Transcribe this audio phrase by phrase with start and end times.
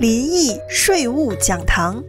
[0.00, 2.00] 林毅税务讲堂，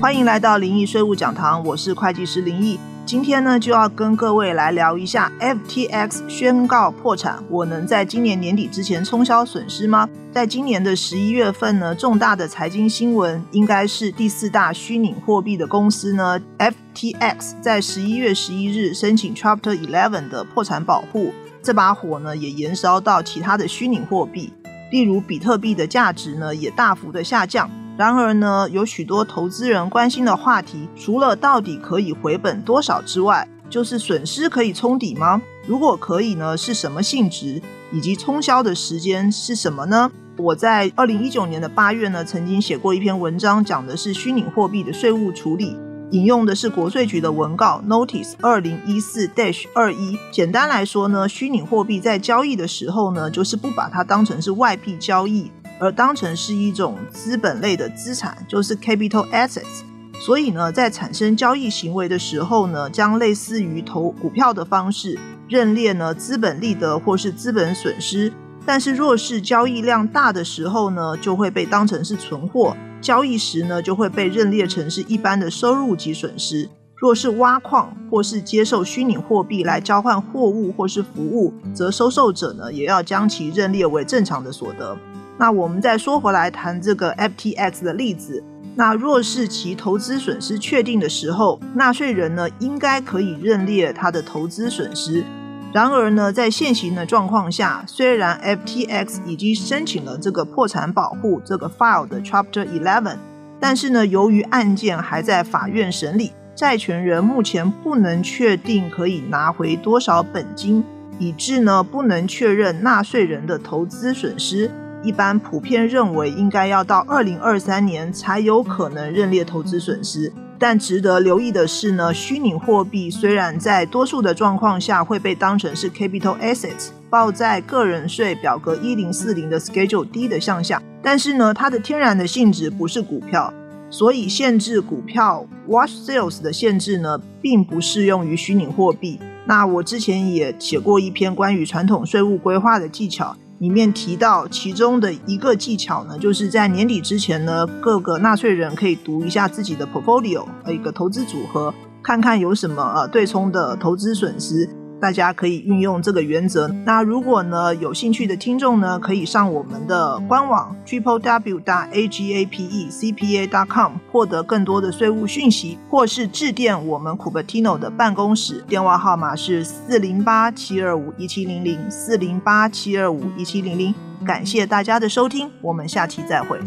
[0.00, 2.80] 欢迎来到林毅税务讲堂，我是会计师林毅。
[3.04, 10.08] 今天呢，就要跟各位来聊一下 FTX 宣告破产，我能在今年年底之前冲销损失吗？
[10.32, 21.32] 在今年的十一月份呢，重大的财经新闻应该是第四大虚拟货币的公司呢，FTX 在十一月十一日申请 Chapter Eleven 的破产保护。
[21.62, 24.52] 这把火呢，也延烧到其他的虚拟货币，
[24.90, 27.68] 例如比特币的价值呢，也大幅的下降。
[27.96, 35.40] 然而呢，有许多投资人关心的话题，除了到底可以回本多少之外，就是损失可以冲抵吗？
[35.66, 37.60] 如果可以呢，是什么性质？
[37.92, 40.10] 以及冲销的时间是什么呢？
[40.38, 45.76] 我在二零一九年的八月呢，曾经写过一篇文章，讲的是虚拟货币的税务处理。
[46.12, 50.18] 引用的是国税局的文告 Notice 二零一四 Dash 二一。
[50.30, 55.50] 简单来说呢，虚拟货币在交易的时候呢，就是不把它当成是外币交易，
[55.82, 59.82] 而当成是一种资本类的资产，就是 Capital Assets。
[60.24, 68.32] 所以呢，在产生交易行为的时候呢，将类似于投股票的方式认列呢资本利得或是资本损失。
[68.64, 72.76] 但是若是交易量大的时候呢，就会被当成是存货。
[73.00, 76.68] 交易时呢，就会被认列成是一般的收入及损失。
[76.94, 84.96] 若是挖矿或是接受虚拟货币来交换货物或是服务，则收受者呢也要将其认列为正常的所得。
[85.38, 88.44] 那我们再说回来谈这个 FTX 的例子，
[88.76, 95.24] 那若是其投资损失确定的时候，纳税人呢应该可以认列他的投资损失。
[95.72, 103.16] 然而呢，在现行的状况下，虽然 FTX 已经申请了这个破产保护这个 file 的 Chapter Eleven，
[103.58, 110.84] 但是呢，由于案件还在法院审理，债权人目前不能确定可以拿回多少本金，
[111.18, 114.70] 以致呢不能确认纳税人的投资损失。
[115.02, 120.32] 一般普遍认为，应该要到二零二三年才有可能认列投资损失。
[120.58, 133.52] 但值得留意的是呢，虚拟货币虽然在多数的状况下会被当成是 capital assets，报在个人税表格一零四零的 Schedule D 的项下，但是呢，它的天然的性质不是股票，
[133.90, 139.18] 所以限制股票 wash sales 的限制呢，并不适用于虚拟货币。
[139.44, 143.36] 那我之前也写过一篇关于传统税务规划的技巧。
[143.62, 154.68] 里面提到其中的一个技巧呢，就是在年底之前呢，各个纳税人可以读一下自己的 portfolio，一个投资组合，看看有什么呃对冲的投资损失。
[155.02, 156.68] 大家可以运用这个原则。
[156.86, 167.76] 那如果呢有兴趣的听众呢，可以上我们的官网 triple w 大 a g a p e c p a dot com 获得更多的税务讯息，或是致电我们 Cupertino
[167.76, 173.92] 的办公室，电话号码是四零八七二五一七零零四零八七二五一七零零。
[174.24, 176.60] 感谢大家的收听，我们下期再会。